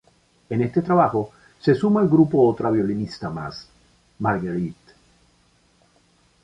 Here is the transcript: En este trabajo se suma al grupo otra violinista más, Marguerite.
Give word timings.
En 0.49 0.61
este 0.63 0.81
trabajo 0.81 1.29
se 1.59 1.75
suma 1.75 2.01
al 2.01 2.07
grupo 2.09 2.43
otra 2.47 2.71
violinista 2.71 3.29
más, 3.29 3.69
Marguerite. 4.17 4.93